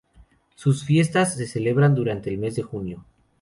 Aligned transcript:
Sus 0.55 0.83
fiestas 0.83 1.35
se 1.35 1.45
celebran 1.45 1.93
durante 1.93 2.31
el 2.31 2.39
mes 2.39 2.55
de 2.55 2.63
junio. 2.63 3.05